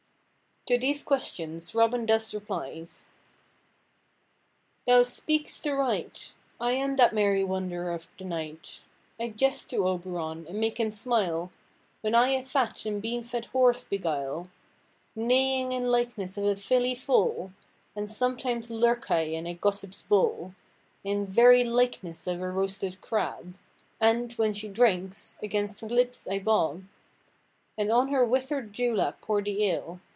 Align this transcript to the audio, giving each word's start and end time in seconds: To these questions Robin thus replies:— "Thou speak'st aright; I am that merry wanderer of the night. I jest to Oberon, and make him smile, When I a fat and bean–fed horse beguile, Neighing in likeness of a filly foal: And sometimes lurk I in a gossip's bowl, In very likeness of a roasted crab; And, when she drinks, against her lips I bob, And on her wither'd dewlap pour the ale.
To 0.67 0.77
these 0.77 1.01
questions 1.01 1.73
Robin 1.73 2.05
thus 2.05 2.35
replies:— 2.35 3.09
"Thou 4.85 5.01
speak'st 5.01 5.65
aright; 5.65 6.33
I 6.59 6.73
am 6.73 6.97
that 6.97 7.15
merry 7.15 7.43
wanderer 7.43 7.91
of 7.91 8.07
the 8.19 8.25
night. 8.25 8.79
I 9.19 9.29
jest 9.29 9.71
to 9.71 9.87
Oberon, 9.87 10.45
and 10.47 10.59
make 10.59 10.79
him 10.79 10.91
smile, 10.91 11.49
When 12.01 12.13
I 12.13 12.27
a 12.29 12.45
fat 12.45 12.85
and 12.85 13.01
bean–fed 13.01 13.45
horse 13.45 13.83
beguile, 13.83 14.51
Neighing 15.15 15.71
in 15.71 15.89
likeness 15.89 16.37
of 16.37 16.45
a 16.45 16.55
filly 16.55 16.93
foal: 16.93 17.51
And 17.95 18.11
sometimes 18.11 18.69
lurk 18.69 19.09
I 19.09 19.21
in 19.21 19.47
a 19.47 19.55
gossip's 19.55 20.03
bowl, 20.03 20.53
In 21.03 21.25
very 21.25 21.63
likeness 21.63 22.27
of 22.27 22.39
a 22.39 22.51
roasted 22.51 23.01
crab; 23.01 23.55
And, 23.99 24.31
when 24.33 24.53
she 24.53 24.67
drinks, 24.67 25.39
against 25.41 25.79
her 25.81 25.89
lips 25.89 26.27
I 26.27 26.37
bob, 26.37 26.83
And 27.79 27.91
on 27.91 28.09
her 28.09 28.23
wither'd 28.23 28.71
dewlap 28.71 29.21
pour 29.21 29.41
the 29.41 29.63
ale. 29.65 29.99